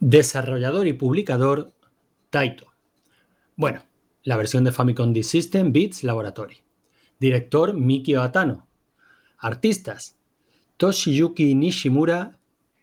[0.00, 1.72] Desarrollador y publicador
[2.30, 2.72] Taito.
[3.56, 3.82] Bueno,
[4.22, 6.62] la versión de Famicom D System Beats Laboratory.
[7.18, 8.68] Director Mikio Atano.
[9.38, 10.16] Artistas
[10.76, 12.38] Toshiyuki Nishimura,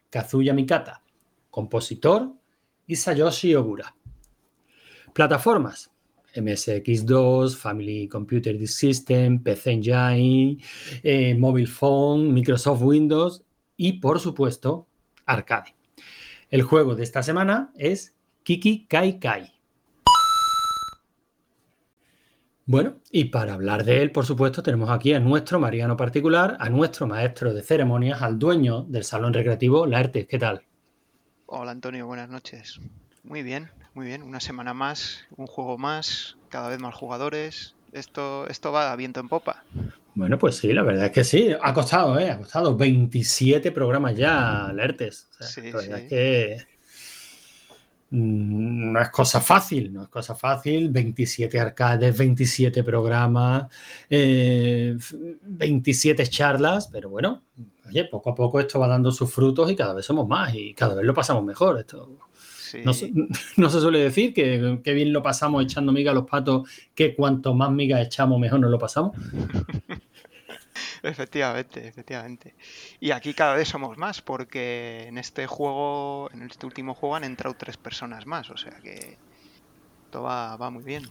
[0.09, 1.01] Kazuya Mikata.
[1.49, 2.33] Compositor
[2.87, 3.95] Isayoshi Ogura.
[5.13, 5.89] Plataformas
[6.35, 10.57] MSX2, Family Computer System, PC Engine,
[11.01, 13.41] eh, Mobile Phone, Microsoft Windows
[13.77, 14.87] y, por supuesto,
[15.25, 15.73] arcade.
[16.51, 19.51] El juego de esta semana es Kiki Kai Kai.
[22.67, 26.69] Bueno, y para hablar de él, por supuesto, tenemos aquí a nuestro Mariano particular, a
[26.69, 30.27] nuestro maestro de ceremonias, al dueño del salón recreativo Laertes.
[30.27, 30.63] ¿Qué tal?
[31.47, 32.79] Hola Antonio, buenas noches.
[33.23, 34.21] Muy bien, muy bien.
[34.21, 37.75] Una semana más, un juego más, cada vez más jugadores.
[37.91, 39.63] Esto, esto va a viento en popa.
[40.15, 41.49] Bueno, pues sí, la verdad es que sí.
[41.61, 42.31] Ha costado, ¿eh?
[42.31, 45.27] Ha costado 27 programas ya, alertes.
[45.41, 46.57] sí, la verdad es que
[48.11, 50.89] mm, no es cosa fácil, no es cosa fácil.
[50.89, 53.65] 27 arcades, 27 programas,
[54.09, 57.43] 27 eh, charlas, pero bueno,
[57.85, 60.73] oye, poco a poco esto va dando sus frutos y cada vez somos más y
[60.73, 61.77] cada vez lo pasamos mejor.
[61.77, 62.17] Esto
[62.83, 67.53] no, se, suele decir que, bien lo pasamos echando miga a los patos, que cuanto
[67.53, 69.15] más miga echamos, mejor nos lo pasamos.
[71.03, 72.55] efectivamente, efectivamente.
[72.99, 77.23] Y aquí cada vez somos más, porque en este juego, en este último juego han
[77.23, 79.17] entrado tres personas más, o sea que
[80.09, 81.03] todo va, muy bien.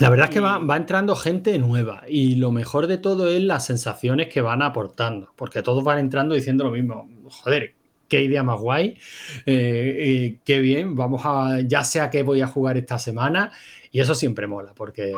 [0.00, 3.42] La verdad es que va, va, entrando gente nueva y lo mejor de todo es
[3.42, 7.08] las sensaciones que van aportando, porque todos van entrando diciendo lo mismo.
[7.28, 7.74] Joder,
[8.08, 8.98] qué idea más guay,
[9.46, 13.52] eh, qué bien, vamos a, ya sea que voy a jugar esta semana,
[13.90, 15.12] y eso siempre mola, porque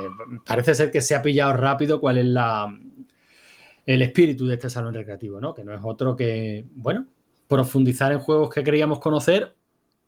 [0.47, 2.75] parece ser que se ha pillado rápido cuál es la,
[3.87, 5.55] el espíritu de este salón recreativo, ¿no?
[5.55, 7.07] Que no es otro que, bueno,
[7.49, 9.55] profundizar en juegos que queríamos conocer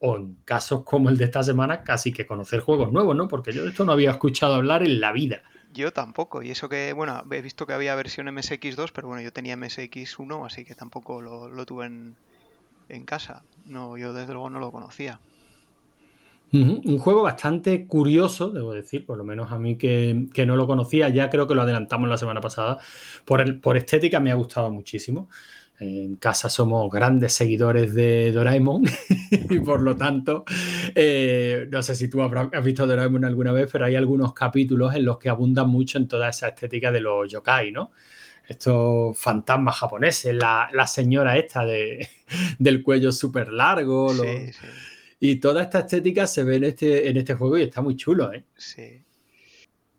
[0.01, 3.29] o en casos como el de esta semana, casi que conocer juegos nuevos, ¿no?
[3.29, 5.43] Porque yo de esto no había escuchado hablar en la vida.
[5.73, 9.33] Yo tampoco, y eso que, bueno, he visto que había versión MSX2, pero bueno, yo
[9.33, 12.17] tenía MSX1, así que tampoco lo tuve en,
[12.89, 13.43] en casa.
[13.67, 15.21] No, yo desde luego no lo conocía.
[16.51, 21.09] Un juego bastante curioso, debo decir, por lo menos a mí que, no lo conocía,
[21.11, 22.79] ya creo que lo adelantamos la semana pasada.
[23.25, 25.29] Por, el, por estética me ha gustado muchísimo.
[25.81, 28.83] En casa somos grandes seguidores de Doraemon
[29.31, 30.45] y por lo tanto,
[30.95, 35.05] eh, no sé si tú has visto Doraemon alguna vez, pero hay algunos capítulos en
[35.05, 37.93] los que abundan mucho en toda esa estética de los yokai, ¿no?
[38.49, 42.09] estos fantasmas japoneses, la, señora esta de,
[42.59, 44.13] del cuello súper largo.
[45.21, 48.33] Y toda esta estética se ve en este, en este juego y está muy chulo,
[48.33, 48.45] ¿eh?
[48.57, 49.03] Sí.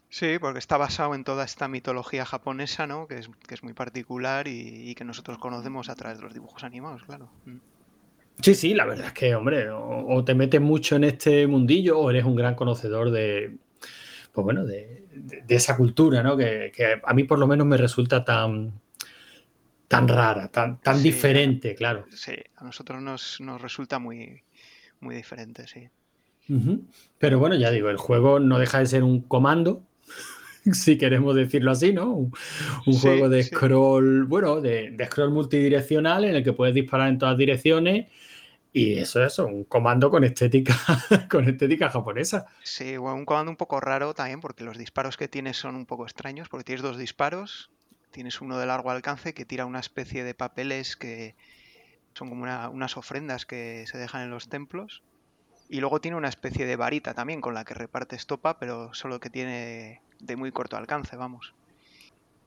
[0.09, 3.07] Sí, porque está basado en toda esta mitología japonesa, ¿no?
[3.07, 6.63] Que es, que es muy particular y, que nosotros conocemos a través de los dibujos
[6.63, 7.29] animados, claro.
[7.45, 7.57] Mm.
[8.41, 12.09] Sí, sí, la verdad es que, hombre, o te metes mucho en este mundillo o
[12.09, 13.57] eres un gran conocedor de,
[14.31, 15.05] pues bueno, de,
[15.47, 16.37] esa cultura, ¿no?
[16.37, 16.71] Que,
[17.03, 18.79] a mí por lo menos me resulta tan,
[19.87, 22.05] tan rara, tan, tan diferente, claro.
[22.11, 24.41] Sí, a nosotros nos, resulta muy,
[24.99, 25.89] muy diferente, sí.
[27.19, 29.83] Pero bueno, ya digo, el juego no deja de ser un comando,
[30.73, 32.11] si queremos decirlo así, ¿no?
[32.11, 32.31] Un,
[32.99, 37.37] juego de scroll, bueno, de, de, scroll multidireccional en el que puedes disparar en todas
[37.37, 38.07] direcciones
[38.71, 40.75] y eso es un comando con estética,
[41.29, 42.45] con estética japonesa.
[42.63, 46.03] Sí, un comando un poco raro también, porque los disparos que tienes son un poco
[46.03, 47.71] extraños, porque tienes dos disparos,
[48.11, 51.35] tienes uno de largo alcance que tira una especie de papeles que
[52.13, 55.03] son como unas ofrendas que se dejan en los templos.
[55.69, 59.19] Y luego tiene una especie de varita también con la que reparte estopa, pero solo
[59.19, 61.53] que tiene de muy corto alcance, vamos.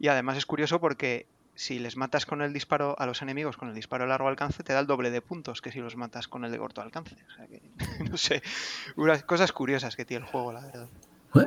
[0.01, 3.69] Y además es curioso porque si les matas con el disparo a los enemigos con
[3.69, 6.29] el disparo a largo alcance, te da el doble de puntos que si los matas
[6.29, 7.17] con el de corto alcance.
[7.29, 7.63] O sea que,
[8.11, 8.43] no sé,
[8.97, 10.89] unas cosas curiosas que tiene el juego, la verdad.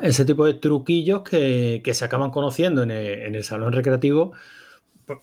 [0.01, 4.33] Ese tipo de truquillos que, se acaban conociendo en el, salón recreativo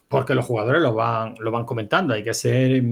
[0.09, 2.15] porque los jugadores lo van, lo van comentando.
[2.15, 2.83] Hay que ser,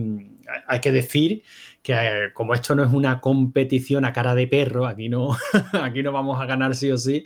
[0.66, 1.42] hay que decir
[1.82, 5.36] que eh, como esto no es una competición a cara de perro, aquí no,
[5.82, 7.24] aquí no vamos a ganar sí o sí,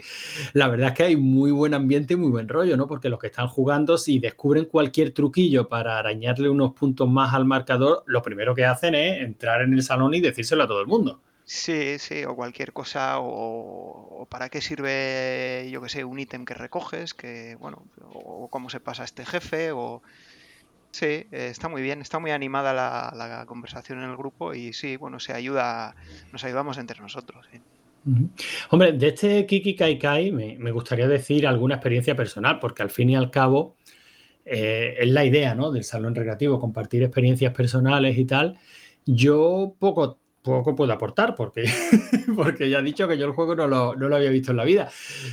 [0.52, 2.86] la verdad es que hay muy buen ambiente y muy buen rollo, ¿no?
[2.86, 7.44] Porque los que están jugando, si descubren cualquier truquillo para arañarle unos puntos más al
[7.44, 10.86] marcador, lo primero que hacen es entrar en el salón y decírselo a todo el
[10.86, 11.20] mundo.
[11.44, 16.54] Sí, sí, o cualquier cosa, o, para qué sirve, yo que sé, un ítem que
[16.54, 20.02] recoges, que, bueno, o cómo se pasa este jefe, o
[20.94, 25.18] Sí, está muy bien, está muy animada la, conversación en el grupo y sí, bueno,
[25.18, 25.96] se ayuda,
[26.32, 27.48] nos ayudamos entre nosotros.
[28.70, 33.10] Hombre, de este Kiki Kai Kai me, gustaría decir alguna experiencia personal, porque al fin
[33.10, 33.74] y al cabo
[34.44, 35.72] eh, es la idea ¿no?
[35.72, 38.56] del salón recreativo, compartir experiencias personales y tal.
[39.04, 41.64] Yo poco, poco puedo aportar porque,
[42.36, 44.58] porque ya he dicho que yo el juego no lo, no lo, había visto en
[44.58, 44.90] la vida.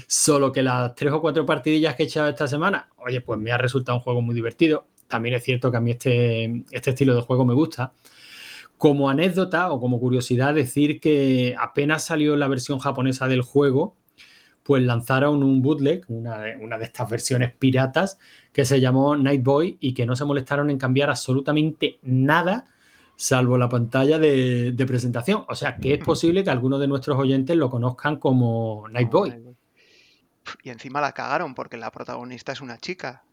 [0.08, 3.52] Solo que las tres o cuatro partidillas que he echado esta semana, oye, pues me
[3.52, 4.88] ha resultado un juego muy divertido.
[5.08, 7.94] También es cierto que a mí este, este estilo de juego me gusta.
[8.78, 13.98] Como anécdota o como curiosidad, decir que apenas salió la versión japonesa del juego,
[14.64, 18.18] pues lanzaron un bootleg, una de, una de estas versiones piratas,
[18.54, 22.68] que se llamó Night Boy y que no se molestaron en cambiar absolutamente nada
[23.22, 25.46] salvo la pantalla de, presentación.
[25.48, 29.56] O sea, que es posible que algunos de nuestros oyentes lo conozcan como Night Boy.
[30.64, 33.24] Y encima la cagaron porque la protagonista es una chica.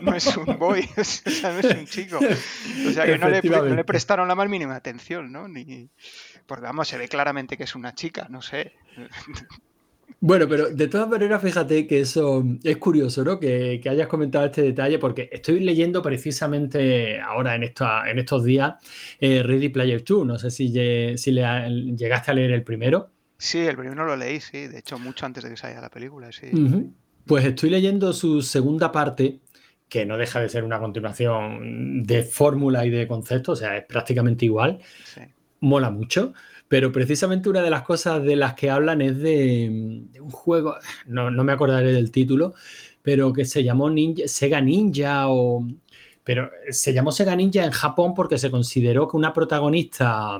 [0.00, 2.18] No es, un boy, o sea, no es un chico.
[2.18, 5.48] O sea, que no le, prestaron la más mínima atención, ¿no?
[5.48, 5.90] Ni,
[6.46, 8.72] porque vamos, se ve claramente que es una chica, no sé.
[10.24, 13.40] Bueno, pero de todas maneras, fíjate que eso es curioso, ¿no?
[13.40, 18.74] Que, hayas comentado este detalle, porque estoy leyendo precisamente ahora en, en estos días
[19.18, 20.24] eh, Ready Player 2.
[20.24, 20.68] No sé si,
[21.18, 23.10] si le, llegaste a leer el primero.
[23.36, 24.68] Sí, el primero lo leí, sí.
[24.68, 26.46] De hecho, mucho antes de que saliera la película, sí.
[27.26, 29.40] Pues estoy leyendo su segunda parte,
[29.88, 33.84] que no deja de ser una continuación de fórmula y de concepto, o sea, es
[33.86, 34.78] prácticamente igual.
[35.58, 36.32] Mola mucho.
[36.72, 39.68] Pero precisamente una de las cosas de las que hablan es de,
[40.18, 42.54] un juego, no, me acordaré del título,
[43.02, 45.68] pero que se llamó Ninja, Sega Ninja o...
[46.24, 50.38] Pero se llamó Sega Ninja en Japón porque se consideró que una protagonista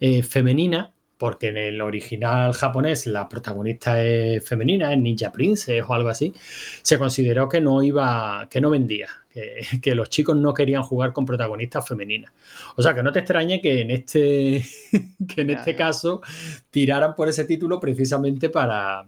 [0.00, 5.94] eh, femenina, porque en el original japonés la protagonista es femenina, es Ninja Princess o
[5.94, 6.34] algo así,
[6.82, 9.10] se consideró que no iba, que no vendía,
[9.82, 12.32] que, los chicos no querían jugar con protagonistas femeninas.
[12.76, 14.64] O sea, que no te extrañe que en este,
[15.34, 16.22] que en este caso
[16.70, 19.06] tiraran por ese título precisamente para,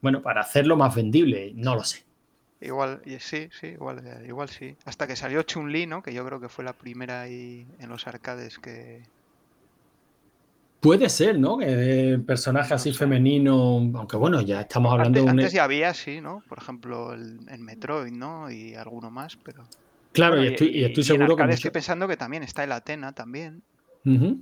[0.00, 1.52] bueno, para hacerlo más vendible.
[1.54, 2.04] No lo sé.
[2.60, 4.76] Igual, sí, sí, igual, igual sí.
[4.84, 6.02] Hasta que salió Chun-Li, ¿no?
[6.02, 9.02] Que yo creo que fue la primera ahí en los arcades que,
[10.80, 11.58] Puede ser, ¿no?
[11.58, 15.30] Que personaje así femenino, aunque bueno, ya estamos hablando de un...
[15.30, 16.42] Antes ya había, sí, ¿no?
[16.48, 18.50] Por ejemplo, el, Metroid, ¿no?
[18.50, 19.64] Y alguno más, pero...
[20.12, 21.42] Claro, y, estoy, y estoy seguro que...
[21.50, 23.62] Estoy pensando que también está el Atena también.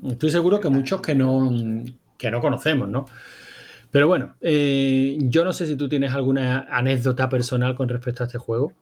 [0.09, 1.51] Estoy seguro que muchos que no,
[2.19, 3.07] que no conocemos, ¿no?
[3.91, 8.27] Pero bueno, eh, yo no sé si tú tienes alguna anécdota personal con respecto a
[8.27, 8.73] este juego.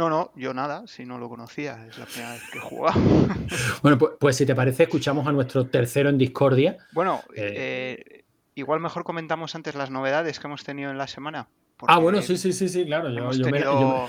[0.00, 2.98] No, no, yo nada, si no lo conocía, es la primera vez que he jugado.
[3.82, 6.78] bueno, pues, pues, si te parece, escuchamos a nuestro tercero en Discordia.
[6.92, 8.24] Bueno, eh, eh,
[8.54, 11.48] igual mejor comentamos antes las novedades que hemos tenido en la semana.
[11.86, 14.08] Ah, bueno, sí, sí, sí, sí, claro.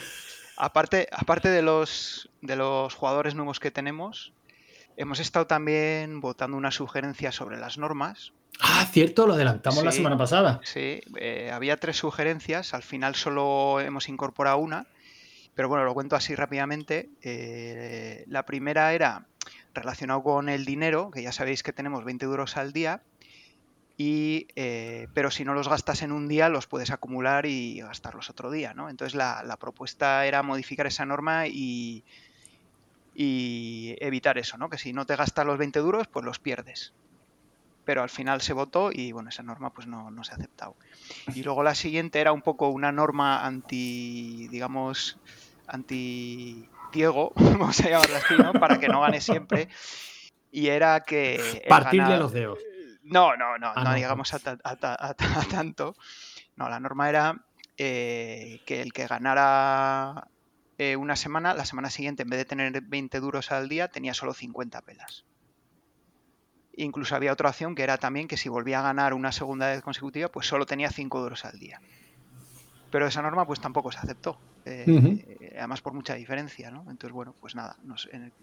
[0.55, 4.31] Aparte, aparte de, los, de los jugadores nuevos que tenemos,
[4.95, 8.31] hemos estado también votando una sugerencia sobre las normas.
[8.61, 10.61] Ah, cierto, lo adelantamos la semana pasada.
[10.63, 14.87] Sí, eh, había tres sugerencias, al final solo hemos incorporado una
[15.61, 17.11] pero bueno, lo cuento así rápidamente.
[17.21, 19.27] Eh, la primera era
[19.75, 23.03] relacionado con el dinero, que ya sabéis que tenemos 20 euros al día,
[23.95, 28.31] y, eh, pero si no los gastas en un día, los puedes acumular y gastarlos
[28.31, 28.73] otro día.
[28.73, 28.89] ¿no?
[28.89, 32.03] Entonces la, propuesta era modificar esa norma y,
[33.13, 34.67] y, evitar eso, ¿no?
[34.67, 36.91] que si no te gastas los 20 duros, pues los pierdes.
[37.85, 40.75] Pero al final se votó y bueno, esa norma pues no, no se ha aceptado.
[41.35, 45.19] Y luego la siguiente era un poco una norma anti, digamos,
[45.71, 48.53] anti-Diego, vamos a llamarlo así, ¿no?
[48.53, 49.69] Para que no gane siempre.
[50.51, 51.65] Y era que...
[51.67, 52.59] Partirle los dedos.
[53.03, 54.39] No, no, no, ah, no, digamos a,
[55.49, 55.95] tanto.
[56.55, 57.45] No, la norma era
[57.77, 60.27] eh, que el que ganara
[60.77, 64.13] eh, una semana, la semana siguiente, en vez de tener 20 duros al día, tenía
[64.13, 65.25] solo 50 pelas.
[66.73, 69.81] Incluso había otra opción que era también que si volvía a ganar una segunda vez
[69.81, 71.81] consecutiva, pues solo tenía 5 duros al día.
[72.91, 74.37] Pero esa norma pues tampoco se aceptó.
[74.65, 76.81] Eh, además por mucha diferencia, ¿no?
[76.81, 77.77] Entonces, bueno, pues nada,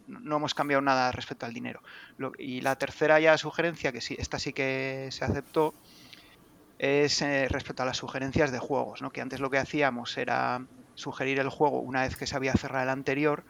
[0.07, 1.83] no hemos cambiado nada respecto al dinero.
[2.39, 5.75] y la tercera ya sugerencia, que sí, esta sí que se aceptó,
[6.79, 9.11] es eh, respecto a las sugerencias de juegos, ¿no?
[9.11, 10.65] Que antes lo que hacíamos era
[10.95, 13.45] sugerir el juego una vez que se había cerrado el anterior,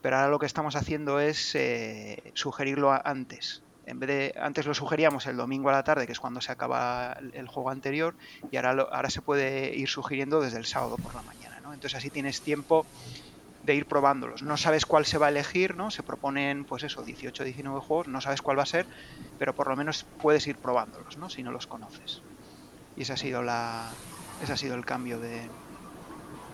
[0.00, 4.74] pero ahora lo que estamos haciendo es eh, sugerirlo antes en vez de antes lo
[4.74, 8.14] sugeríamos el domingo a la tarde, que es cuando se acaba el juego anterior,
[8.50, 11.60] y ahora, ahora se puede ir sugiriendo desde el sábado por la mañana.
[11.60, 11.74] ¿no?
[11.74, 12.86] Entonces así tienes tiempo
[13.64, 14.42] de ir probándolos.
[14.42, 15.90] No sabes cuál se va a elegir, ¿no?
[15.90, 18.86] Se proponen, pues eso, 18, 19 juegos, no sabes cuál va a ser,
[19.38, 21.28] pero por lo menos puedes ir probándolos, ¿no?
[21.28, 22.22] Si no los conoces.
[22.96, 23.90] Y ese ha sido la.
[24.42, 25.48] Ese ha sido el cambio de.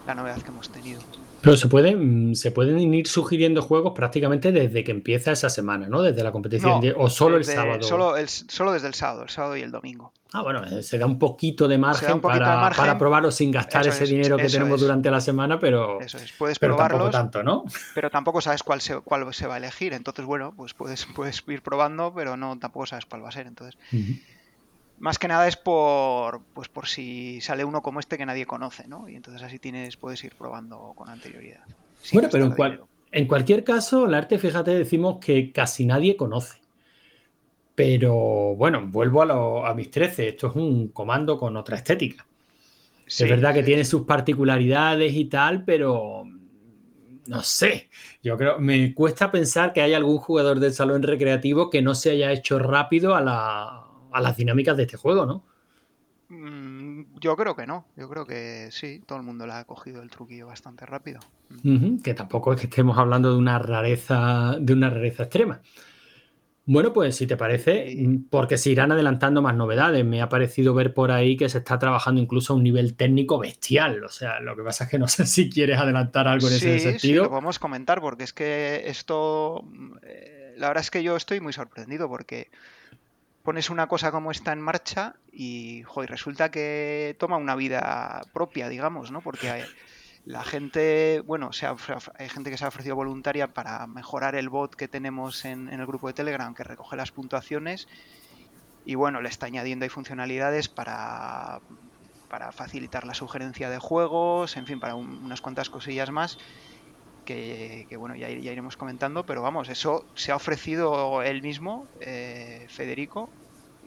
[0.06, 1.00] la novedad que hemos tenido.
[1.46, 6.02] Pero se pueden, se pueden ir sugiriendo juegos prácticamente desde que empieza esa semana, ¿no?
[6.02, 7.84] Desde la competición o solo el sábado.
[7.84, 10.12] Solo, el, solo desde el sábado, el sábado y el domingo.
[10.32, 14.06] Ah, bueno, eh, se da un poquito de margen, para, para, probarlo sin gastar ese
[14.06, 16.32] dinero que tenemos durante la semana, pero, eso es.
[16.32, 17.64] puedes pero tampoco tanto, ¿no?
[17.94, 19.92] Pero tampoco sabes cuál se, cuál se va a elegir.
[19.92, 23.46] Entonces, bueno, pues puedes, puedes ir probando, pero no tampoco sabes cuál va a ser.
[23.46, 23.78] Entonces,
[24.98, 28.88] más que nada es por, pues por si sale uno como este que nadie conoce,
[28.88, 29.08] ¿no?
[29.08, 31.60] Y entonces así tienes, puedes ir probando con anterioridad.
[32.12, 32.80] Bueno, pero en,
[33.12, 36.60] en, cualquier caso, el arte, fíjate, decimos que casi nadie conoce.
[37.74, 38.14] Pero
[38.56, 40.28] bueno, vuelvo a, a mis 13.
[40.28, 42.26] Esto es un comando con otra estética.
[43.06, 46.24] es verdad que tiene sus particularidades y tal, pero
[47.26, 47.90] no sé.
[48.22, 52.12] Yo creo, me cuesta pensar que hay algún jugador del salón recreativo que no se
[52.12, 53.85] haya hecho rápido a la,
[54.16, 55.44] a las dinámicas de este juego, ¿no?
[56.28, 60.02] Mm, yo creo que no, yo creo que sí, todo el mundo le ha cogido
[60.02, 61.20] el truquillo bastante rápido.
[62.02, 65.61] que tampoco es que estemos hablando de una rareza, de una rareza extrema.
[66.68, 67.96] Bueno, pues si te parece,
[68.28, 70.04] porque se irán adelantando más novedades.
[70.04, 73.38] Me ha parecido ver por ahí que se está trabajando incluso a un nivel técnico
[73.38, 74.02] bestial.
[74.02, 76.80] O sea, lo que pasa es que no sé si quieres adelantar algo en ese
[76.80, 76.99] sentido.
[76.99, 79.64] Sí, lo podemos comentar, porque es que esto,
[80.02, 82.50] eh, la verdad es que yo estoy muy sorprendido porque
[83.46, 89.12] pones una cosa como esta en marcha y resulta que toma una vida propia, digamos,
[89.12, 89.20] ¿no?
[89.20, 89.64] Porque
[90.24, 94.74] la gente, bueno, se hay gente que se ha ofrecido voluntaria para mejorar el bot
[94.74, 97.86] que tenemos en, el grupo de Telegram que recoge las puntuaciones
[98.84, 101.60] y bueno, le está añadiendo ahí funcionalidades para,
[102.28, 106.36] para facilitar la sugerencia de juegos, en fin, para unas cuantas cosillas más
[107.26, 113.30] que, bueno, ya, iremos comentando, pero vamos, eso se ha ofrecido él mismo, eh, Federico,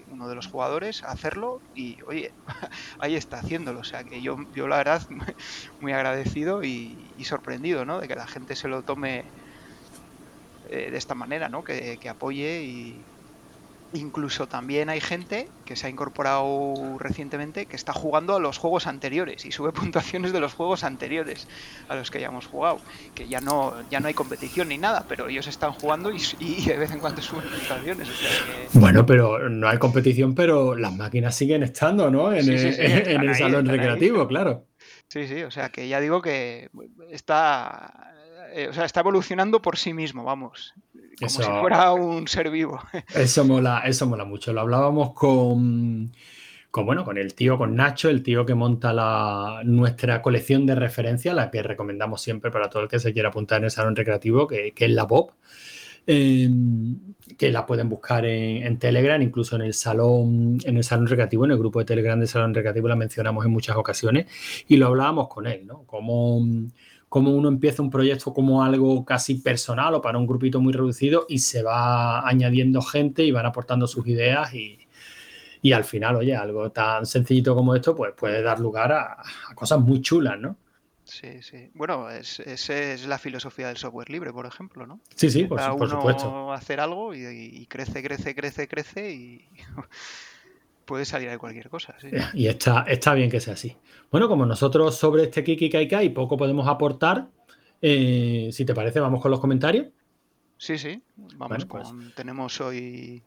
[0.08, 2.34] uno de los jugadores, a hacerlo y, oye,
[3.00, 3.80] ahí está haciéndolo.
[3.80, 5.02] O sea que yo, yo la verdad,
[5.80, 8.00] muy agradecido y, sorprendido, ¿no?
[8.00, 9.26] De que la gente se lo tome
[10.70, 11.64] eh, de esta manera, ¿no?
[11.64, 13.19] Que, que apoye y,
[13.94, 18.86] Incluso también hay gente que se ha incorporado recientemente que está jugando a los juegos
[18.86, 21.48] anteriores y sube puntuaciones de los juegos anteriores
[21.88, 22.80] a los que ya hemos jugado.
[23.16, 26.78] Que ya no, ya no hay competición ni nada, pero ellos están jugando y, de
[26.78, 28.10] vez en cuando suben puntuaciones.
[28.74, 32.32] Bueno, pero no hay competición, pero las máquinas siguen estando, ¿no?
[32.32, 34.66] En, el, salón recreativo, claro.
[35.08, 36.70] Sí, sí, o sea que ya digo que
[37.10, 38.14] está,
[38.54, 40.76] eh, o sea, está evolucionando por sí mismo, vamos
[41.20, 42.80] como si fuera un ser vivo.
[43.14, 44.54] Eso mola, eso mola mucho.
[44.54, 46.12] Lo hablábamos con,
[46.72, 50.76] con, bueno, con el tío, con Nacho, el tío que monta la, nuestra colección de
[50.76, 53.96] referencia, la que recomendamos siempre para todo el que se quiera apuntar en el salón
[53.96, 55.34] recreativo, que, es la Bob.
[56.08, 56.98] Em,
[57.38, 61.52] que la pueden buscar en, Telegram, incluso en el salón, en el salón recreativo, en
[61.52, 64.26] el grupo de Telegram del salón recreativo la mencionamos en muchas ocasiones
[64.68, 65.84] y lo hablábamos con él, ¿no?
[65.84, 66.42] Como
[67.10, 71.26] cómo uno empieza un proyecto como algo casi personal o para un grupito muy reducido
[71.28, 74.80] y se va añadiendo gente y van aportando sus ideas y,
[75.74, 79.18] al final, oye, algo tan sencillito como esto pues puede dar lugar a,
[79.56, 80.56] cosas muy chulas, ¿no?
[81.04, 81.72] Sí, sí.
[81.74, 85.00] Bueno, esa es la filosofía del software libre, por ejemplo, ¿no?
[85.16, 86.54] Sí, sí, por, por supuesto.
[86.54, 89.50] hacer algo y, y, crece, crece, crece, crece y
[90.90, 91.96] puede salir de cualquier cosa.
[92.34, 93.78] Y está, está bien que sea así.
[94.12, 97.28] Bueno, como nosotros sobre este Kiki Kai poco podemos aportar,
[97.80, 99.86] eh, si te parece, vamos con los comentarios.
[100.58, 101.02] Sí, sí,
[101.38, 102.12] vamos pues con.
[102.16, 103.22] Tenemos hoy...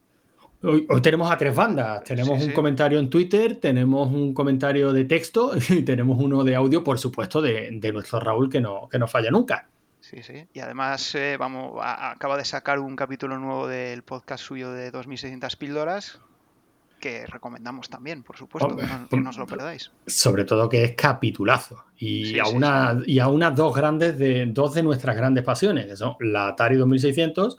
[0.62, 0.86] hoy.
[1.00, 2.02] tenemos a tres bandas.
[2.02, 6.82] Tenemos un comentario en Twitter, tenemos un comentario de texto y tenemos uno de audio,
[6.82, 9.68] por supuesto, de, nuestro Raúl que no, que no falla nunca.
[10.00, 10.48] Sí, sí.
[10.52, 15.54] Y además, eh, vamos, acaba de sacar un capítulo nuevo del podcast suyo de 2600
[15.54, 16.20] píldoras,
[17.02, 19.90] que recomendamos también, por supuesto, que, no, os lo perdáis.
[20.06, 21.84] Sobre todo que es capitulazo.
[21.98, 25.96] Y, a, una, y a unas dos grandes de dos de nuestras grandes pasiones, que
[25.96, 27.58] son la Atari 2600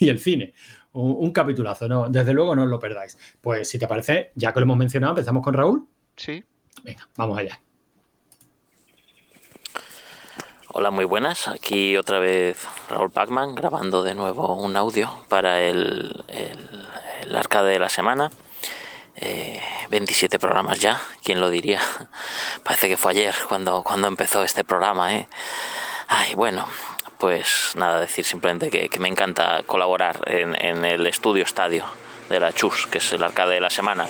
[0.00, 0.52] y el cine.
[0.92, 3.16] Un, capitulazo, no, desde luego no os lo perdáis.
[3.40, 5.88] Pues si te parece, ya que lo hemos mencionado, empezamos con Raúl.
[6.14, 6.44] Sí.
[6.84, 7.58] Venga, vamos allá.
[10.68, 11.48] Hola, muy buenas.
[11.48, 16.86] Aquí otra vez Raúl Pacman grabando de nuevo un audio para el, el,
[17.22, 18.30] el arcade de la semana.
[19.90, 21.80] 27 eh, programas ya, ¿quién lo diría?
[22.62, 25.28] Parece que fue ayer cuando, cuando empezó este programa, ¿eh?
[26.08, 26.66] Ay, bueno,
[27.18, 31.84] pues nada, decir simplemente que, me encanta colaborar en, el estudio estadio
[32.28, 34.08] de la Chus, que es el arcade de la semana.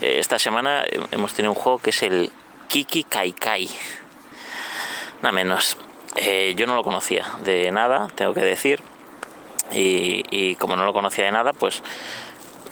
[0.00, 2.32] Eh, esta semana hemos tenido un juego que es el
[2.68, 3.68] Kiki Kai Kai.
[5.22, 5.76] Nada menos.
[6.16, 8.80] Eh, yo no lo conocía de nada, tengo que decir.
[9.72, 11.82] Y, como no lo conocía de nada, pues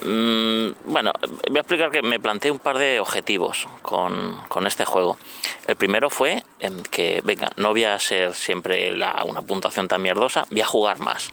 [0.00, 1.12] bueno,
[1.48, 5.18] voy a explicar que me planteé un par de objetivos con, este juego.
[5.66, 6.44] El primero fue
[6.90, 11.30] que, venga, no voy a ser siempre una puntuación tan mierdosa, voy a jugar más.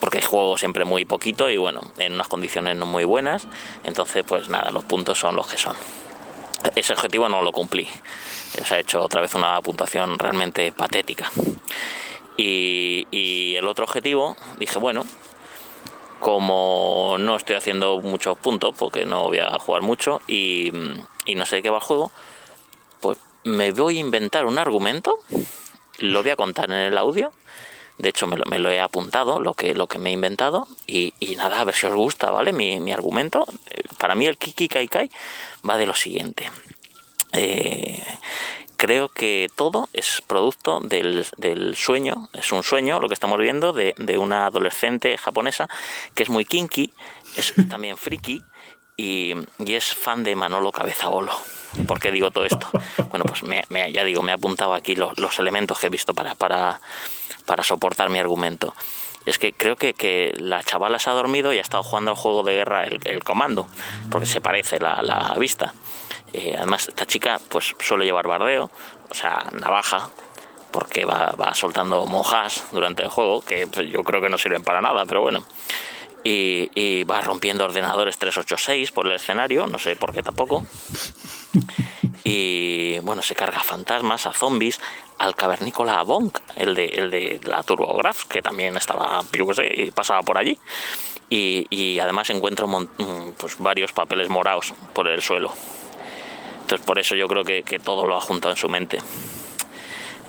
[0.00, 3.48] Porque juego siempre muy poquito y bueno, en unas condiciones no muy buenas.
[3.82, 5.74] Entonces, pues nada, los puntos son los que son.
[6.76, 7.88] Ese objetivo no lo cumplí.
[8.64, 11.32] Se ha hecho otra vez una puntuación realmente patética.
[12.36, 15.04] Y el otro objetivo, dije, bueno,
[16.20, 20.72] como no estoy haciendo muchos puntos porque no voy a jugar mucho y,
[21.34, 22.10] no sé de qué va el juego,
[23.00, 25.18] pues me voy a inventar un argumento,
[25.98, 27.32] lo voy a contar en el audio.
[27.98, 30.68] De hecho, me lo, he apuntado, lo que, lo que me he inventado.
[30.86, 32.52] Y, nada, a ver si os gusta, ¿vale?
[32.52, 33.44] Mi, mi argumento.
[33.98, 35.10] Para mí, el Kiki Kai Kai
[35.68, 36.48] va de lo siguiente.
[37.32, 38.00] Eh,
[38.78, 41.26] creo que todo es producto del,
[41.76, 45.68] sueño, es un sueño lo que estamos viendo de, una adolescente japonesa
[46.14, 46.94] que es muy kinky,
[47.36, 48.42] es también friki
[48.96, 49.34] y,
[49.66, 51.32] es fan de Manolo Cabezabolo.
[51.86, 52.70] ¿Por qué digo todo esto?
[53.10, 53.42] Bueno, pues
[53.92, 56.80] ya digo, me he apuntado aquí los, elementos que he visto para, para,
[57.44, 58.74] para soportar mi argumento
[59.26, 62.42] es que creo que, la chavala se ha dormido y ha estado jugando al juego
[62.44, 63.66] de guerra el, comando,
[64.10, 65.74] porque se parece la, la vista.
[66.32, 68.70] Eh, además, esta chica pues suele llevar bardeo,
[69.10, 70.10] o sea, navaja,
[70.70, 74.80] porque va, soltando monjas durante el juego, que pues, yo creo que no sirven para
[74.80, 75.44] nada, pero bueno.
[76.24, 80.66] Y, va rompiendo ordenadores 386 por el escenario, no sé por qué tampoco.
[82.24, 84.78] Y bueno, se carga fantasmas, a zombies,
[85.16, 89.92] al cavernícola Bonk, el de, el de la TurboGrafx, que también estaba, yo qué sé,
[89.94, 90.58] pasaba por allí.
[91.30, 92.66] Y, además encuentra
[93.38, 95.52] pues, varios papeles morados por el suelo.
[96.68, 98.98] Entonces por eso yo creo que, todo lo ha juntado en su mente.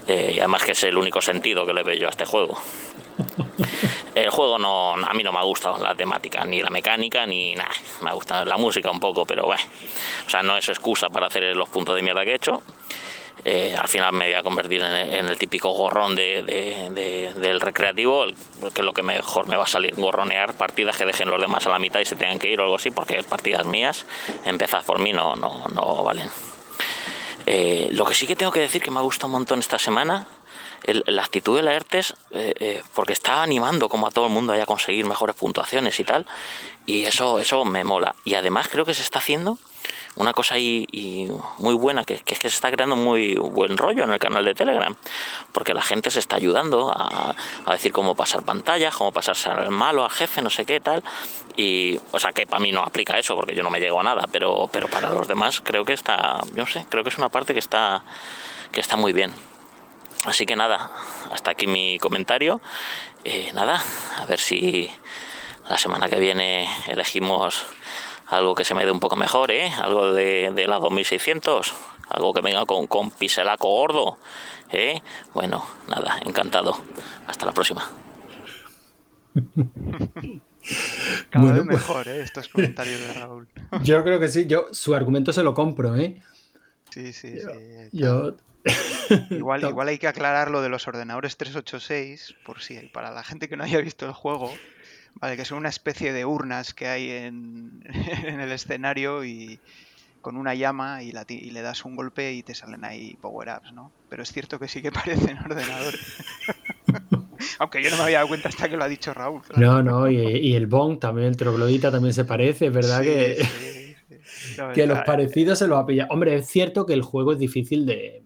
[0.08, 2.58] Eh, y además que es el único sentido que le veo yo a este juego.
[4.16, 7.56] El juego no, a mí no me ha gustado la temática, ni la mecánica, ni
[7.56, 7.72] nada.
[8.02, 9.62] Me ha gustado la música un poco, pero bueno.
[10.28, 12.64] O sea, no es excusa para hacer los puntos de mierda que he hecho.
[13.46, 18.26] Eh, al final me voy a convertir en, el típico gorrón del recreativo,
[18.74, 21.66] que es lo que mejor me va a salir, gorronear partidas que dejen los demás
[21.66, 24.06] a la mitad y se tengan que ir o algo así, porque partidas mías,
[24.46, 26.30] empezar por mí, no, no, no valen.
[27.46, 29.80] Eh, lo que sí que tengo que decir que me ha gustado un montón esta
[29.80, 30.28] semana,
[30.84, 34.66] la actitud de la ERTES, eh, porque está animando como a todo el mundo a
[34.66, 36.26] conseguir mejores puntuaciones y tal,
[36.90, 38.16] y eso, eso me mola.
[38.26, 39.60] Y además creo que se está haciendo
[40.16, 40.88] una cosa ahí
[41.60, 44.56] muy buena, que, es que se está creando muy buen rollo en el canal de
[44.56, 44.96] Telegram,
[45.52, 47.36] porque la gente se está ayudando a,
[47.72, 51.04] decir cómo pasar pantallas, cómo pasarse al malo, al jefe, no sé qué tal.
[51.56, 54.04] Y, o sea, que para mí no aplica eso, porque yo no me llego a
[54.04, 57.30] nada, pero, pero para los demás creo que está, yo sé, creo que es una
[57.30, 58.02] parte que está,
[58.72, 59.32] que está muy bien.
[60.26, 60.90] Así que nada,
[61.32, 62.62] hasta aquí mi comentario.
[63.24, 63.84] Eh, nada,
[64.18, 64.90] a ver si
[65.70, 67.66] la semana que viene elegimos
[68.28, 69.72] algo que se me dé un poco mejor, ¿eh?
[69.82, 71.74] Algo de, de la 2600,
[72.10, 74.18] algo que venga con, con piselaco gordo,
[74.72, 75.02] ¿eh?
[75.34, 76.78] Bueno, nada, encantado.
[77.28, 77.90] Hasta la próxima.
[81.30, 82.22] Cada vez pues mejor, ¿eh?
[82.22, 83.48] Estos comentarios de Raúl.
[83.84, 86.22] Yo creo que sí, yo su argumento se lo compro, ¿eh?
[86.90, 87.90] Sí, sí, sí.
[87.92, 88.36] Yo...
[89.30, 93.48] Igual, igual hay que aclarar lo de los ordenadores 386, por si para la gente
[93.48, 94.52] que no haya visto el juego,
[95.16, 97.84] Vale, que son una especie de urnas que hay en,
[98.26, 99.60] el escenario y
[100.22, 103.92] con una llama y, le das un golpe y te salen ahí power-ups, ¿no?
[104.10, 106.00] Pero es cierto que sí que parecen ordenadores.
[107.60, 109.42] Aunque yo no me había dado cuenta hasta que lo ha dicho Raúl.
[109.56, 113.96] No, no, y, el Bong también, el troglodita también se parece, es verdad que,
[114.74, 116.10] que los parecidos se los ha pillado.
[116.12, 118.24] Hombre, es cierto que el juego es difícil de,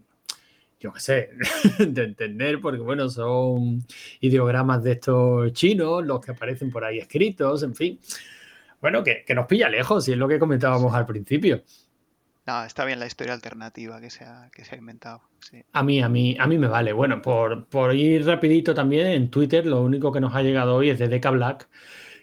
[0.84, 1.30] yo qué sé,
[1.80, 3.86] de entender, porque bueno, son
[4.20, 8.00] ideogramas de estos chinos, los que aparecen por ahí escritos, en fin.
[8.82, 11.64] Bueno, que, nos pilla lejos, y es lo que comentábamos al principio.
[12.46, 15.22] No, está bien la historia alternativa que se ha, que se ha inventado.
[15.72, 16.92] A mí, a mí, a mí me vale.
[16.92, 20.90] Bueno, por, por ir rapidito también, en Twitter lo único que nos ha llegado hoy
[20.90, 21.70] es de Deca Black,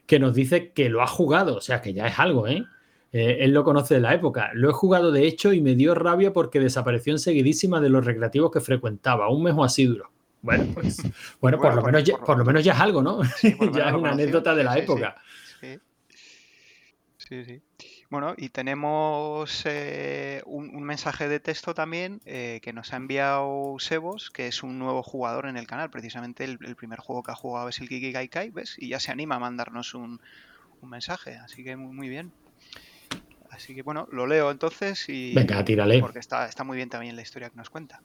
[0.07, 2.67] que nos dice que lo ha jugado, o sea que ya es algo, ¿eh?
[3.13, 4.51] Eh, él lo conoce de la época.
[4.55, 8.51] Lo he jugado de hecho y me dio rabia porque desapareció enseguidísima de los recreativos
[8.51, 10.11] que frecuentaba, un mes o así duro.
[10.43, 11.03] Bueno, pues,
[11.41, 13.23] bueno, por, lo menos ya, por, lo menos ya es algo, ¿no?
[13.73, 15.17] ya es una anécdota de la época.
[17.31, 17.63] Sí, sí.
[18.11, 24.31] Bueno, y tenemos eh, un, mensaje de texto también eh, que nos ha enviado Sebos,
[24.31, 25.91] que es un nuevo jugador en el canal.
[25.91, 28.75] Precisamente el, primer juego que ha jugado es el Kiki Kai, ¿ves?
[28.79, 30.21] Y ya se anima a mandarnos un,
[30.83, 31.37] mensaje.
[31.37, 32.33] Así que muy, muy bien.
[33.61, 35.35] Así que bueno, lo leo entonces y.
[35.35, 36.01] Venga, tírale.
[36.01, 38.01] Porque está, está muy bien también la historia que nos cuenta.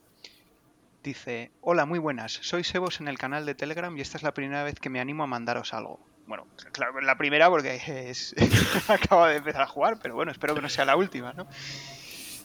[1.01, 2.33] Dice: Hola, muy buenas.
[2.33, 4.99] Soy Sebos en el canal de Telegram y esta es la primera vez que me
[4.99, 6.01] animo a mandaros algo.
[6.27, 8.35] Bueno, claro, la primera porque es...
[8.89, 11.47] acabo de empezar a jugar, pero bueno, espero que no sea la última, ¿no?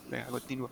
[0.08, 0.70] Venga, continúo.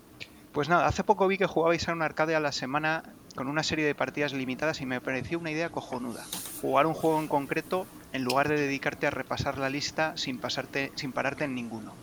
[0.53, 3.03] Pues nada, hace poco vi que jugabais a un arcade a la semana
[3.35, 6.25] con una serie de partidas limitadas y me pareció una idea cojonuda.
[6.61, 10.93] Jugar un juego en concreto en lugar de dedicarte a repasar la lista sin, pasarte,
[10.95, 11.95] sin pararte en ninguno.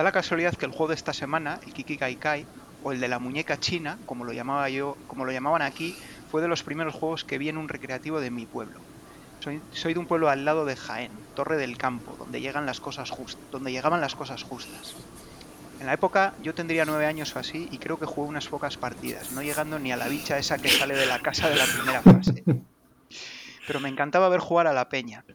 [0.00, 2.46] Da la casualidad que el juego de esta semana, el Kiki Kai Kai,
[2.82, 5.94] o el de la muñeca china, como lo llamaba yo, como lo llamaban aquí,
[6.30, 8.80] fue de los primeros juegos que vi en un recreativo de mi pueblo.
[9.40, 13.12] Soy, de un pueblo al lado de Jaén, Torre del Campo, donde llegan las cosas
[13.52, 14.96] donde llegaban las cosas justas.
[15.80, 18.78] En la época yo tendría nueve años o así y creo que jugué unas pocas
[18.78, 21.66] partidas, no llegando ni a la bicha esa que sale de la casa de la
[21.66, 22.42] primera fase.
[23.66, 25.26] Pero me encantaba ver jugar a la peña.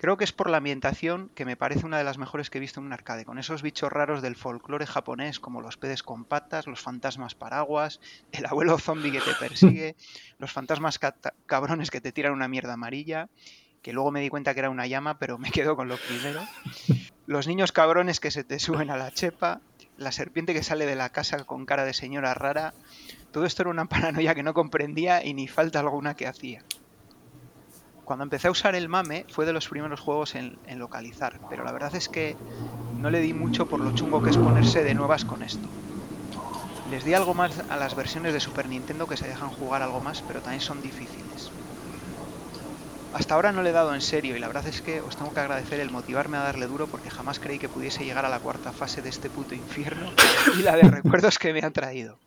[0.00, 2.60] Creo que es por la ambientación que me parece una de las mejores que he
[2.60, 6.24] visto en un arcade, con esos bichos raros del folclore japonés como los peces con
[6.24, 8.00] patas, los fantasmas paraguas,
[8.32, 9.96] el abuelo zombie que te persigue,
[10.38, 10.98] los fantasmas
[11.44, 13.28] cabrones que te tiran una mierda amarilla,
[13.82, 16.40] que luego me di cuenta que era una llama, pero me quedo con lo primero.
[17.26, 19.60] Los niños cabrones que se te suben a la chepa,
[19.98, 22.72] la serpiente que sale de la casa con cara de señora rara.
[23.32, 26.64] Todo esto era una paranoia que no comprendía y ni falta alguna que hacía.
[28.10, 31.70] Cuando empecé a usar el MAME fue de los primeros juegos en, localizar, pero la
[31.70, 32.36] verdad es que
[32.98, 35.68] no le di mucho por lo chungo que es ponerse de nuevas con esto.
[36.90, 40.00] Les di algo más a las versiones de Super Nintendo que se dejan jugar algo
[40.00, 41.52] más, pero también son difíciles.
[43.14, 45.32] Hasta ahora no le he dado en serio y la verdad es que os tengo
[45.32, 48.40] que agradecer el motivarme a darle duro porque jamás creí que pudiese llegar a la
[48.40, 50.10] cuarta fase de este puto infierno
[50.58, 52.18] y la de recuerdos que me han traído.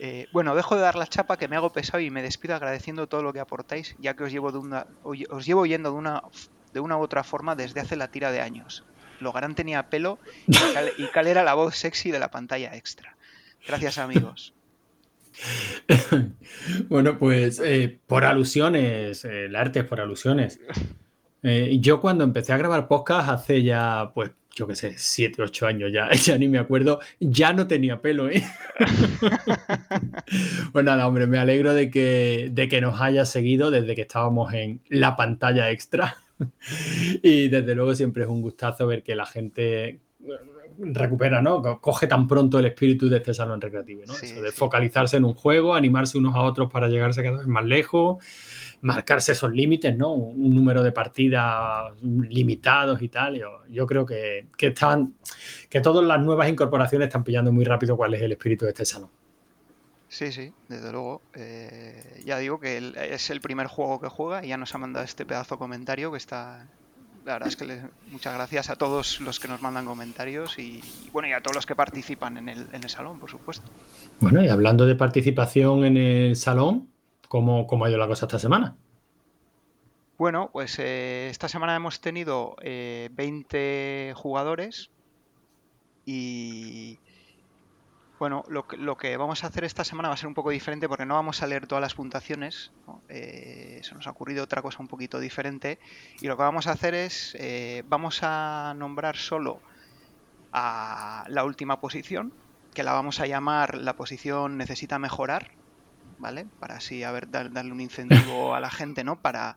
[0.00, 3.06] Eh, bueno, dejo de dar la chapa que me hago pesado y me despido agradeciendo
[3.06, 6.22] todo lo que aportáis, ya que os llevo, de una, os llevo yendo de una,
[6.72, 8.84] de una u otra forma desde hace la tira de años.
[9.20, 13.16] Logarán tenía pelo y Cal, era la voz sexy de la pantalla extra.
[13.66, 14.52] Gracias amigos.
[16.88, 20.60] bueno, pues eh, por alusiones, eh, el arte es por alusiones.
[21.42, 25.90] Yo cuando empecé a grabar podcast hace ya, pues, yo qué sé, 7, 8 años
[25.92, 28.44] ya, ya ni me acuerdo, ya no tenía pelo, ¿eh?
[30.72, 34.52] pues nada, hombre, me alegro de que, de que nos haya seguido desde que estábamos
[34.54, 36.16] en la pantalla extra.
[37.22, 40.00] y desde luego siempre es un gustazo ver que la gente
[40.78, 41.62] recupera, ¿no?
[41.80, 44.14] Coge tan pronto el espíritu de este salón recreativo, ¿no?
[44.14, 44.56] Sí, Eso de sí.
[44.56, 48.24] focalizarse en un juego, animarse unos a otros para llegarse cada vez más lejos,
[48.84, 50.12] marcarse esos límites, ¿no?
[50.12, 53.36] Un número de partidas limitados y tal.
[53.36, 55.14] Yo, yo creo que, que, están,
[55.70, 58.84] que todas las nuevas incorporaciones están pillando muy rápido cuál es el espíritu de este
[58.84, 59.08] salón.
[60.08, 61.22] Sí, sí, desde luego.
[61.34, 64.78] Eh, ya digo que el, es el primer juego que juega y ya nos ha
[64.78, 66.66] mandado este pedazo de comentario que está,
[67.24, 70.82] la verdad es que les, muchas gracias a todos los que nos mandan comentarios y,
[71.06, 73.64] y bueno, y a todos los que participan en el, en el, salón, por supuesto.
[74.20, 76.93] Bueno, y hablando de participación en el salón,
[77.34, 78.76] ¿cómo, cómo ha ido la cosa esta semana?
[80.18, 84.92] Bueno, pues eh, esta semana hemos tenido eh, 20 jugadores
[86.06, 87.00] y,
[88.20, 90.88] bueno, lo lo que, vamos a hacer esta semana va a ser un poco diferente
[90.88, 92.70] porque no vamos a leer todas las puntuaciones.
[93.08, 95.80] Eh, se nos ha ocurrido otra cosa un poquito diferente.
[96.20, 99.60] Y lo que vamos a hacer es, eh, vamos a nombrar solo
[100.52, 102.32] a la última posición,
[102.74, 105.50] que la vamos a llamar la posición necesita mejorar,
[106.18, 106.46] ¿vale?
[106.60, 109.20] Para así a ver, dar, darle un incentivo a la gente, ¿no?
[109.20, 109.56] Para,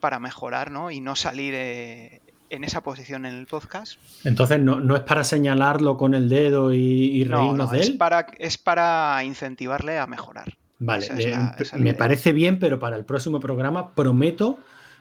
[0.00, 0.90] para mejorar, ¿no?
[0.90, 3.98] Y no salir eh, en esa posición en el podcast.
[4.24, 7.78] Entonces, no, no es para señalarlo con el dedo y, y reírnos no, no, de
[7.78, 7.84] él.
[7.84, 10.56] Es para, es para incentivarle a mejorar.
[10.78, 14.58] Vale, la, me parece bien, pero para el próximo programa prometo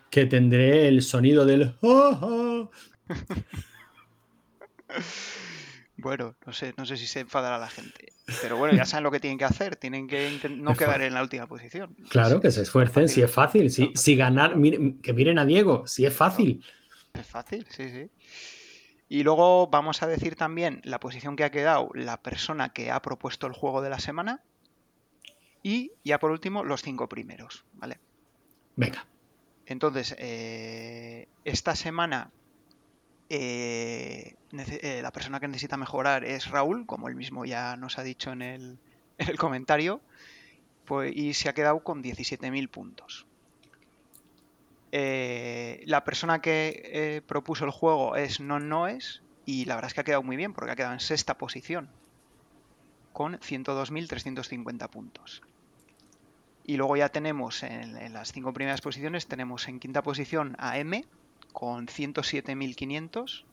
[0.10, 1.74] que tendré el sonido del.
[1.82, 2.72] ¡Oh, oh!
[6.00, 8.14] Bueno, no sé, no sé si se enfadará la gente.
[8.42, 9.76] Pero bueno, ya saben lo que tienen que hacer.
[9.76, 11.96] Tienen que no quedar en la última posición.
[12.10, 13.72] Claro, que se esfuercen, si es fácil.
[13.72, 16.64] Si, si ganar, miren, que miren a Diego, si es fácil.
[17.14, 18.10] Es fácil, sí, sí.
[19.08, 23.02] Y luego vamos a decir también la posición que ha quedado la persona que ha
[23.02, 24.44] propuesto el juego de la semana.
[25.64, 28.00] Y ya por último, los cinco primeros, ¿vale?
[28.76, 29.06] Venga.
[29.66, 32.32] Entonces, eh, esta semana
[33.30, 38.04] eh, eh, la persona que necesita mejorar es Raúl, como él mismo ya nos ha
[38.04, 38.80] dicho en el,
[39.18, 40.02] en el comentario,
[40.86, 43.28] pues, y se ha quedado con 17.000 puntos.
[44.92, 50.02] Eh, la persona que propuso el juego es Non Noes y la verdad es que
[50.02, 51.90] ha quedado muy bien porque ha quedado en sexta posición
[53.14, 55.44] con 102.350 puntos.
[56.66, 60.80] Y luego ya tenemos en, en, las cinco primeras posiciones, tenemos en quinta posición a
[60.80, 61.06] M
[61.54, 63.46] con 107.500.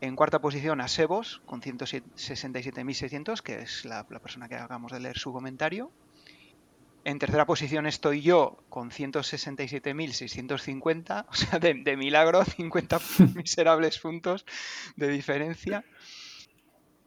[0.00, 5.00] En cuarta posición a Sebos con 167.600, que es la, la, persona que acabamos de
[5.00, 5.90] leer su comentario.
[7.04, 13.00] En tercera posición estoy yo con 167.650, o sea, de, de milagro, 50
[13.34, 14.46] miserables puntos
[14.96, 15.84] de diferencia.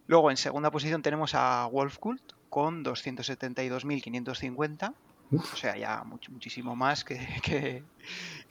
[0.08, 4.94] Luego en segunda posición tenemos a Wolfkult con 272.550.
[5.34, 7.84] O sea, ya muchísimo más que, que,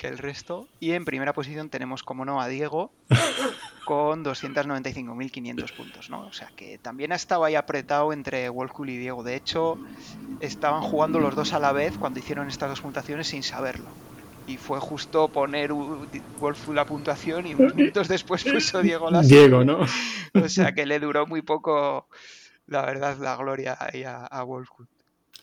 [0.06, 0.66] el resto.
[0.80, 2.90] Y en primera posición tenemos, como no, a Diego
[3.84, 6.26] con 295.500 puntos, ¿no?
[6.26, 9.22] O sea, que también estaba ahí apretado entre Wolfcool y Diego.
[9.22, 9.78] De hecho,
[10.40, 13.88] estaban jugando los dos a la vez cuando hicieron estas dos puntuaciones sin saberlo.
[14.46, 19.64] Y fue justo poner Wolfcool la puntuación y unos minutos después puso Diego la Diego,
[19.64, 19.80] ¿no?
[20.34, 22.08] O sea, que le duró muy poco,
[22.66, 24.42] la verdad, la gloria ahí a, a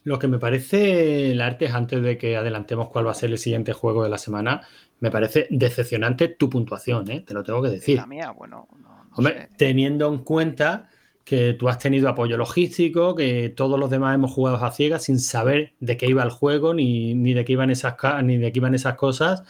[0.07, 3.37] lo que me parece, el arte, antes de que adelantemos cuál va a ser el
[3.37, 4.61] siguiente juego de la semana,
[5.01, 7.25] me parece decepcionante tu puntuación, ¿eh?
[7.27, 7.97] te lo tengo que decir.
[7.97, 8.69] La mía, bueno.
[9.11, 10.89] Hombre, teniendo en cuenta
[11.25, 15.19] que tú has tenido apoyo logístico, que todos los demás hemos jugado a ciegas sin
[15.19, 18.75] saber de qué iba el juego, ni, de qué iban esas ni de qué iban
[18.75, 19.43] esas cosas.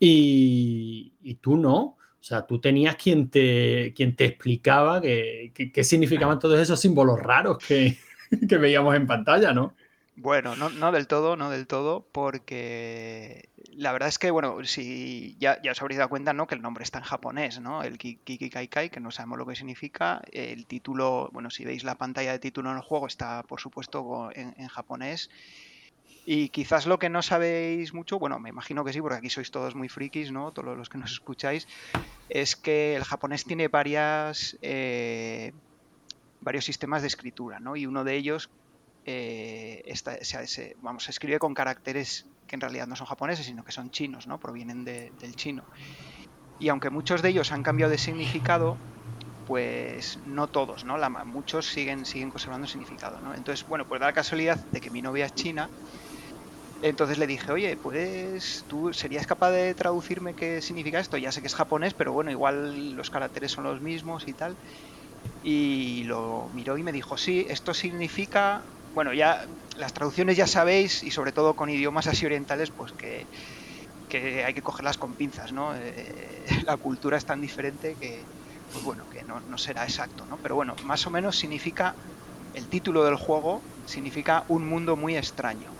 [0.00, 1.78] Y, tú no.
[1.78, 7.58] O sea, tú tenías quien te, quien te explicaba qué significaban todos esos símbolos raros
[7.58, 7.98] que,
[8.48, 9.76] que veíamos en pantalla, ¿no?
[10.14, 15.36] Bueno, no, no del todo, no del todo, porque la verdad es que, bueno, si
[15.40, 16.46] ya, ya os habréis dado cuenta, ¿no?
[16.46, 17.82] Que el nombre está en japonés, ¿no?
[17.82, 20.20] El Kiki Kai que no sabemos lo que significa.
[20.30, 24.28] El título, bueno, si veis la pantalla de título en el juego, está, por supuesto,
[24.34, 25.30] en, en japonés.
[26.24, 29.50] Y quizás lo que no sabéis mucho, bueno, me imagino que sí, porque aquí sois
[29.50, 30.52] todos muy frikis, ¿no?
[30.52, 31.66] Todos los que nos escucháis,
[32.28, 35.52] es que el japonés tiene varias, eh,
[36.40, 37.76] varios sistemas de escritura, ¿no?
[37.76, 38.50] Y uno de ellos
[39.04, 39.82] eh,
[40.22, 43.90] se, vamos, se escribe con caracteres que en realidad no son japoneses, sino que son
[43.90, 44.38] chinos, ¿no?
[44.38, 45.68] Provienen del chino.
[46.58, 48.82] Y aunque muchos de ellos han cambiado de significado,
[49.44, 50.98] pues no todos, ¿no?
[50.98, 53.34] La, muchos siguen, siguen conservando significado, ¿no?
[53.34, 55.72] Entonces, bueno, pues da la casualidad de que mi novia es china,
[56.80, 61.16] entonces le dije, oye, pues tú serías capaz de traducirme qué significa esto.
[61.16, 64.58] Ya sé que es japonés, pero bueno, igual los caracteres son los mismos y tal.
[65.42, 71.02] Y lo miró y me dijo, sí, esto significa bueno, ya las traducciones ya sabéis,
[71.02, 73.26] y sobre todo con idiomas así orientales, pues que,
[74.44, 75.74] hay que cogerlas con pinzas, ¿no?
[75.74, 78.22] Eh, la cultura es tan diferente que,
[78.70, 80.38] pues bueno, que no, será exacto, ¿no?
[80.38, 81.94] Pero bueno, más o menos significa,
[82.52, 85.70] el título del juego significa un mundo muy extraño.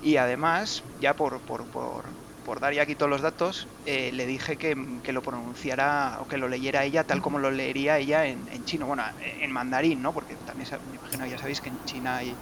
[0.00, 4.26] Y además, ya por, por, por, por dar ya aquí todos los datos, eh, le
[4.26, 4.74] dije que,
[5.12, 9.04] lo pronunciara o que lo leyera ella tal como lo leería ella en, chino, bueno,
[9.20, 10.12] en mandarín, ¿no?
[10.12, 12.34] Porque también me imagino, ya sabéis que en China hay,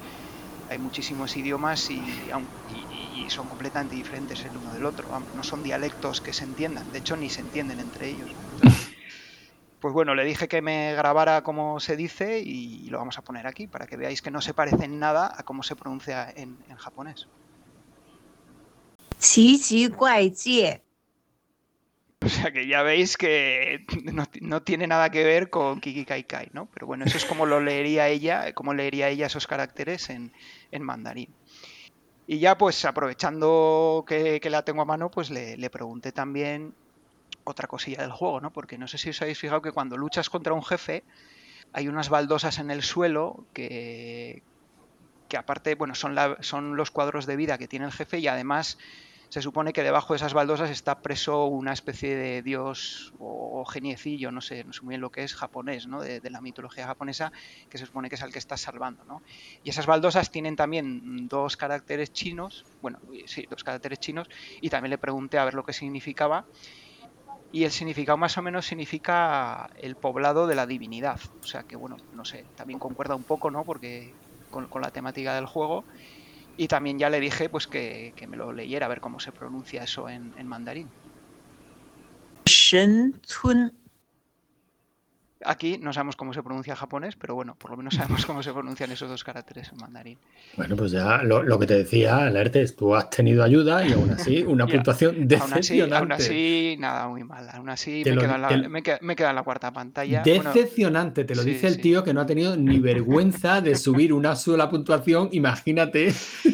[0.68, 2.00] hay muchísimos idiomas y,
[3.28, 7.16] son completamente diferentes el uno del otro, no son dialectos que se entiendan, de hecho
[7.16, 8.28] ni se entienden entre ellos.
[9.80, 13.46] pues bueno, le dije que me grabara como se dice y lo vamos a poner
[13.46, 16.58] aquí para que veáis que no se parece en nada a cómo se pronuncia en
[16.76, 17.28] japonés.
[19.19, 20.81] 奇奇怪怪.
[22.21, 23.85] O sea que ya veis que
[24.41, 26.67] no, tiene nada que ver con Kiki Kai Kai, ¿no?
[26.73, 30.31] Pero bueno, eso es como lo leería ella, como leería ella esos caracteres en,
[30.79, 31.29] mandarín.
[32.25, 36.73] Y ya pues aprovechando que, la tengo a mano, pues le, le, pregunté también
[37.43, 38.51] otra cosilla del juego, ¿no?
[38.51, 41.03] Porque no sé si os habéis fijado que cuando luchas contra un jefe
[41.73, 44.41] hay unas baldosas en el suelo que,
[45.27, 48.77] que aparte, bueno, son, son los cuadros de vida que tiene el jefe y además
[49.30, 54.32] se supone que debajo de esas baldosas está preso una especie de dios o, geniecillo,
[54.32, 56.00] no sé, no sé muy bien lo que es, japonés, ¿no?
[56.00, 57.32] De, la mitología japonesa,
[57.68, 59.22] que se supone que es al que estás salvando, ¿no?
[59.62, 64.28] Y esas baldosas tienen también dos caracteres chinos, bueno, sí, dos caracteres chinos,
[64.60, 66.44] y también le pregunté a ver lo que significaba.
[67.52, 71.20] Y el significado más o menos significa el poblado de la divinidad.
[71.42, 73.64] O sea que, bueno, no sé, también concuerda un poco, ¿no?
[73.64, 74.12] Porque
[74.50, 75.84] con la temática del juego.
[76.56, 79.82] Y también ya le dije pues que, me lo leyera a ver cómo se pronuncia
[79.82, 80.92] eso en, en mandarín.
[85.44, 88.52] Aquí no sabemos cómo se pronuncia japonés, pero bueno, por lo menos sabemos cómo se
[88.52, 90.18] pronuncian esos dos caracteres en mandarín.
[90.56, 94.42] Bueno, pues ya lo, que te decía, Alertes, tú has tenido ayuda y aún así
[94.46, 95.96] una puntuación decepcionante.
[95.96, 97.48] Aún así, nada, muy mal.
[97.52, 100.22] Aún así me, queda en la, cuarta pantalla.
[100.22, 104.36] Decepcionante, te lo dice el tío que no ha tenido ni vergüenza de subir una
[104.36, 105.30] sola puntuación.
[105.32, 106.12] Imagínate,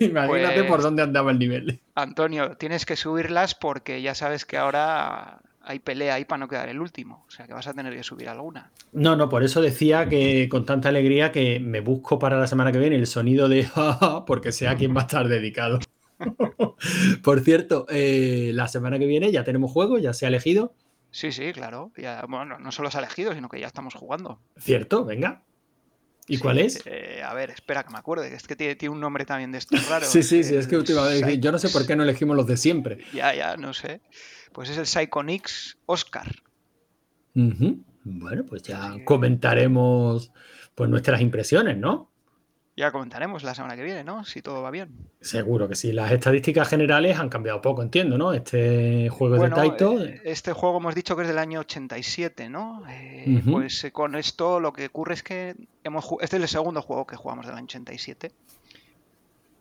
[0.00, 1.80] imagínate por pues dónde andaba el nivel.
[1.94, 6.68] Antonio, tienes que subirlas porque ya sabes que ahora hay pelea ahí para no quedar
[6.68, 7.24] el último.
[7.28, 8.70] O sea que vas a tener que subir alguna.
[8.92, 12.72] No, no, por eso decía que con tanta alegría que me busco para la semana
[12.72, 13.68] que viene el sonido de
[14.26, 15.78] porque sea quien va a estar dedicado.
[17.22, 20.74] por cierto, eh, la semana que viene ya tenemos juego, ya se ha elegido.
[21.10, 21.92] Sí, sí, claro.
[22.28, 24.40] bueno, no solo se ha elegido, sino que ya estamos jugando.
[24.58, 25.42] Cierto, venga.
[26.28, 26.82] ¿Y cuál es?
[26.86, 29.58] Eh, a ver, espera que me acuerde, es que tiene, tiene un nombre también de
[29.58, 30.08] estos raros.
[30.08, 32.56] Sí, sí, sí, es que últimamente yo no sé por qué no elegimos los de
[32.56, 32.98] siempre.
[33.12, 34.00] Ya, ya, no sé.
[34.52, 36.30] Pues es el Psychonix Oscar.
[37.34, 40.30] Bueno, pues ya comentaremos
[40.74, 42.11] pues nuestras impresiones, ¿no?
[42.74, 44.24] Ya comentaremos la semana que viene, ¿no?
[44.24, 44.96] Si todo va bien.
[45.20, 45.92] Seguro que sí.
[45.92, 48.32] Las estadísticas generales han cambiado poco, entiendo, ¿no?
[48.32, 50.02] Este juego Bueno, de Taito.
[50.02, 52.82] eh, este juego hemos dicho que es del año 87, ¿no?
[52.88, 53.42] Eh.
[53.50, 55.54] Pues eh, con esto lo que ocurre es que
[55.84, 58.32] hemos, este es el segundo juego que jugamos del año 87.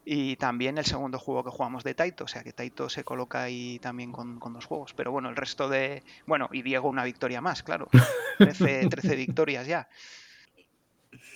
[0.05, 3.43] Y también el segundo juego que jugamos de Taito, o sea que Taito se coloca
[3.43, 4.93] ahí también con, con dos juegos.
[4.93, 6.01] Pero bueno, el resto de.
[6.25, 7.87] Bueno, y Diego una victoria más, claro.
[8.39, 9.89] 13, 13 victorias ya.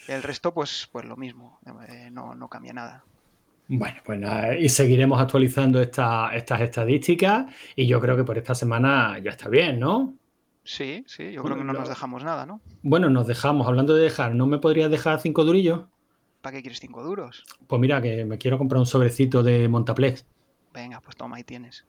[0.08, 1.60] El resto, pues, pues lo mismo.
[1.88, 3.04] eh, no, no cambia nada.
[3.68, 8.54] Bueno, pues nada, y seguiremos actualizando esta- estas estadísticas y yo creo que por esta
[8.54, 10.14] semana ya está bien, ¿no?
[10.64, 12.62] Sí, sí, yo creo que no lo- nos dejamos nada, ¿no?
[12.84, 15.86] Bueno, nos dejamos, hablando de dejar, ¿no me podrías dejar cinco durillos?
[16.42, 17.44] ¿Para qué quieres cinco duros?
[17.68, 20.26] Pues mira, que me quiero comprar un sobrecito de Montaplex.
[20.72, 21.86] Venga, pues toma, ahí tienes.